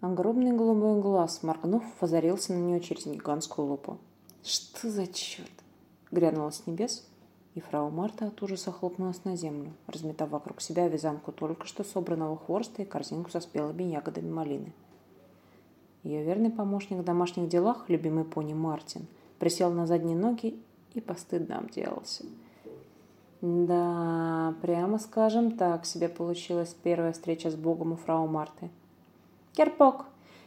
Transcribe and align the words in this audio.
Огромный 0.00 0.52
голубой 0.52 1.00
глаз, 1.00 1.42
моргнув, 1.42 1.82
возорился 2.00 2.52
на 2.52 2.58
нее 2.58 2.80
через 2.80 3.06
гигантскую 3.06 3.68
лупу. 3.68 3.98
«Что 4.42 4.90
за 4.90 5.06
черт?»— 5.06 5.50
грянула 6.10 6.50
с 6.50 6.66
небес, 6.66 7.08
и 7.54 7.60
фрау 7.60 7.90
Марта 7.90 8.26
от 8.26 8.42
ужаса 8.42 8.70
хлопнулась 8.70 9.24
на 9.24 9.36
землю, 9.36 9.72
разметав 9.86 10.28
вокруг 10.28 10.60
себя 10.60 10.88
вязанку 10.88 11.32
только 11.32 11.66
что 11.66 11.82
собранного 11.82 12.36
хвороста 12.36 12.82
и 12.82 12.84
корзинку 12.84 13.30
со 13.30 13.40
спелыми 13.40 13.84
ягодами 13.84 14.30
малины. 14.30 14.72
Ее 16.02 16.22
верный 16.22 16.50
помощник 16.50 16.98
в 16.98 17.04
домашних 17.04 17.48
делах, 17.48 17.88
любимый 17.88 18.24
пони 18.24 18.52
Мартин, 18.52 19.06
присел 19.38 19.72
на 19.72 19.86
задние 19.86 20.16
ноги 20.16 20.60
и 20.92 21.00
постыдно 21.00 21.58
обделался. 21.58 22.24
Да, 23.40 24.54
прямо 24.62 24.98
скажем, 24.98 25.56
так 25.56 25.86
себе 25.86 26.08
получилась 26.08 26.76
первая 26.82 27.12
встреча 27.12 27.50
с 27.50 27.54
Богом 27.54 27.92
у 27.92 27.96
фрау 27.96 28.26
Марты. 28.26 28.70
«Керпок, 29.56 30.04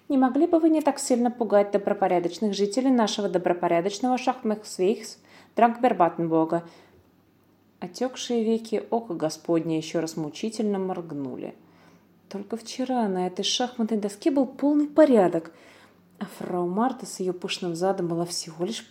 не 0.07 0.17
могли 0.17 0.47
бы 0.47 0.59
вы 0.59 0.69
не 0.69 0.81
так 0.81 0.99
сильно 0.99 1.31
пугать 1.31 1.71
добропорядочных 1.71 2.53
жителей 2.53 2.91
нашего 2.91 3.27
добропорядочного 3.27 4.17
Шахмехсвейхс, 4.17 5.17
Дрангбербатенбога, 5.55 6.63
Отекшие 7.79 8.43
веки 8.43 8.83
ока 8.89 9.13
Господня 9.13 9.77
еще 9.77 9.99
раз 9.99 10.17
мучительно 10.17 10.79
моргнули. 10.79 11.55
Только 12.27 12.57
вчера 12.57 13.07
на 13.07 13.25
этой 13.25 13.43
шахматной 13.43 13.97
доске 13.97 14.31
был 14.31 14.45
полный 14.45 14.87
порядок, 14.87 15.53
а 16.19 16.25
фрау 16.25 16.67
Марта 16.67 17.05
с 17.05 17.21
ее 17.21 17.31
пышным 17.31 17.75
задом 17.75 18.09
была 18.09 18.25
всего 18.25 18.65
лишь 18.65 18.85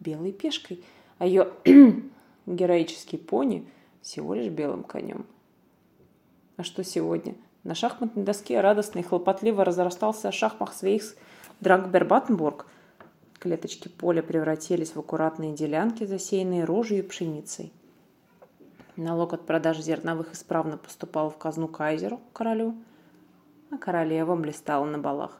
белой 0.00 0.32
пешкой, 0.32 0.84
а 1.18 1.26
ее 1.26 1.52
героический 2.46 3.18
пони 3.18 3.66
всего 4.02 4.34
лишь 4.34 4.50
белым 4.50 4.82
конем. 4.82 5.26
А 6.56 6.64
что 6.64 6.82
сегодня? 6.82 7.36
На 7.64 7.74
шахматной 7.74 8.24
доске 8.24 8.60
радостно 8.60 8.98
и 8.98 9.02
хлопотливо 9.02 9.64
разрастался 9.64 10.30
шахмах 10.30 10.74
Свейхс 10.74 11.16
Драгбербатенбург. 11.60 12.66
Клеточки 13.38 13.88
поля 13.88 14.22
превратились 14.22 14.94
в 14.94 14.98
аккуратные 15.00 15.54
делянки, 15.54 16.04
засеянные 16.04 16.64
рожью 16.64 16.98
и 16.98 17.02
пшеницей. 17.02 17.72
Налог 18.96 19.32
от 19.32 19.46
продажи 19.46 19.82
зерновых 19.82 20.34
исправно 20.34 20.76
поступал 20.76 21.30
в 21.30 21.38
казну 21.38 21.66
кайзеру, 21.66 22.20
королю, 22.34 22.74
а 23.70 23.78
королева 23.78 24.36
блистала 24.36 24.84
на 24.84 24.98
балах. 24.98 25.38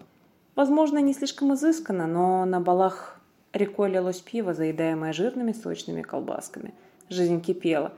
Возможно, 0.56 0.98
не 0.98 1.12
слишком 1.12 1.54
изысканно, 1.54 2.06
но 2.06 2.46
на 2.46 2.60
балах 2.60 3.20
рекой 3.52 3.90
лилось 3.90 4.20
пиво, 4.20 4.54
заедаемое 4.54 5.12
жирными 5.12 5.52
сочными 5.52 6.00
колбасками. 6.00 6.72
Жизнь 7.10 7.42
кипела. 7.42 7.92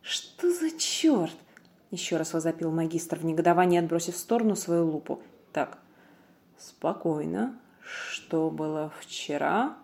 «Что 0.00 0.50
за 0.50 0.70
черт?»— 0.78 1.34
еще 1.90 2.16
раз 2.16 2.34
возопил 2.34 2.70
магистр 2.70 3.18
в 3.18 3.24
негодовании, 3.24 3.78
отбросив 3.78 4.14
в 4.14 4.18
сторону 4.18 4.56
свою 4.56 4.86
лупу. 4.86 5.20
«Так, 5.52 5.78
спокойно. 6.58 7.58
Что 7.80 8.50
было 8.50 8.92
вчера?» 9.00 9.76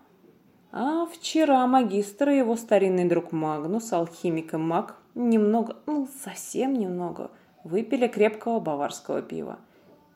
А 0.77 1.07
вчера 1.07 1.65
магистр 1.69 2.31
и 2.31 2.39
его 2.39 2.57
старинный 2.57 3.05
друг 3.05 3.31
Магнус, 3.31 3.93
алхимик 3.93 4.55
и 4.55 4.57
маг, 4.57 4.97
немного, 5.15 5.77
ну 5.87 6.09
совсем 6.25 6.75
немного, 6.75 7.31
выпили 7.63 8.09
крепкого 8.09 8.59
баварского 8.59 9.23
пива. 9.23 9.61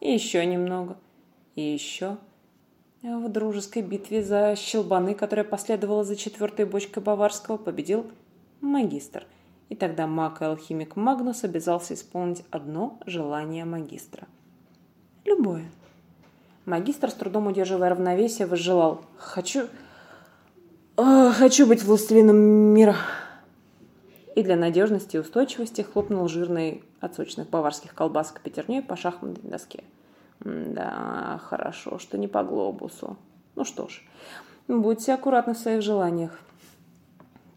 И 0.01 0.13
еще 0.13 0.45
немного. 0.45 0.97
И 1.55 1.63
еще. 1.63 2.17
В 3.03 3.29
дружеской 3.29 3.83
битве 3.83 4.25
за 4.25 4.57
щелбаны, 4.57 5.15
которая 5.15 5.45
последовала 5.45 6.03
за 6.03 6.17
четвертой 6.17 6.65
бочкой 6.65 7.05
баварского, 7.05 7.57
победил 7.57 8.11
магистр. 8.61 9.29
И 9.69 9.75
тогда 9.75 10.07
маг 10.07 10.41
и 10.41 10.45
алхимик 10.45 10.97
Магнус 10.97 11.45
обязался 11.45 11.95
исполнить 11.95 12.45
одно 12.51 12.99
желание 13.07 13.65
магистра. 13.65 14.27
Любое. 15.25 15.65
Магистр, 16.65 17.11
с 17.11 17.15
трудом 17.15 17.47
удерживая 17.47 17.91
равновесие, 17.91 18.47
возжелал 18.47 19.03
«Хочу...» 19.17 19.69
«Хочу 20.97 21.67
быть 21.67 21.83
властелином 21.83 22.37
мира!» 22.37 22.97
И 24.35 24.43
для 24.43 24.57
надежности 24.57 25.17
и 25.17 25.19
устойчивости 25.19 25.83
хлопнул 25.83 26.29
жирной 26.29 26.83
от 27.01 27.15
сочных 27.15 27.49
баварских 27.51 27.95
колбасок 27.95 28.41
пятерней 28.41 28.83
по 28.83 28.97
шахматной 28.97 29.51
доске. 29.51 29.85
Да, 30.41 31.41
хорошо, 31.45 31.99
что 31.99 32.19
не 32.19 32.29
по 32.29 32.43
глобусу. 32.43 33.17
Ну 33.55 33.65
что 33.65 33.89
ж, 33.89 34.03
будьте 34.69 35.13
аккуратны 35.13 35.55
в 35.55 35.59
своих 35.59 35.83
желаниях. 35.83 36.39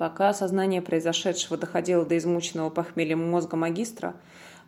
Пока 0.01 0.29
осознание 0.29 0.81
произошедшего 0.81 1.57
доходило 1.57 2.03
до 2.03 2.17
измученного 2.17 2.71
похмельем 2.71 3.29
мозга 3.29 3.55
магистра, 3.55 4.15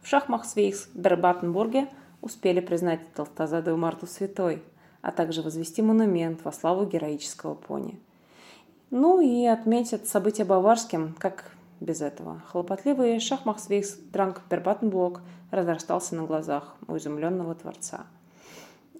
в 0.04 0.08
шахмах 0.08 0.46
Свейхс 0.46 0.90
Дербатенбурге 0.94 1.88
успели 2.22 2.60
признать 2.60 3.00
толстозадую 3.16 3.76
Марту 3.78 4.06
святой, 4.06 4.62
а 5.02 5.10
также 5.10 5.42
возвести 5.42 5.82
монумент 5.82 6.42
во 6.44 6.52
славу 6.52 6.86
героического 6.86 7.56
пони– 7.56 8.00
ну 8.92 9.22
и 9.22 9.48
отметят 9.48 10.06
события 10.08 10.46
баварским, 10.46 11.16
как 11.18 11.50
без 11.80 12.02
этого. 12.02 12.44
Хлопотливый 12.52 13.20
шахмахсвейс 13.20 13.98
Дранг 14.12 14.42
Пербатенблок 14.48 15.22
разрастался 15.50 16.14
на 16.14 16.26
глазах 16.26 16.76
у 16.88 16.96
изумленного 16.96 17.56
творца. 17.56 18.06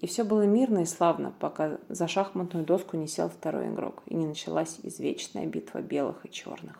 И 0.04 0.06
все 0.06 0.22
было 0.22 0.42
мирно 0.42 0.80
и 0.80 0.84
славно, 0.84 1.32
пока 1.40 1.78
за 1.88 2.08
шахматную 2.08 2.66
доску 2.66 2.98
не 2.98 3.08
сел 3.08 3.30
второй 3.30 3.68
игрок, 3.68 4.02
и 4.04 4.14
не 4.14 4.26
началась 4.26 4.78
извечная 4.82 5.46
битва 5.46 5.80
белых 5.80 6.26
и 6.26 6.30
черных. 6.30 6.76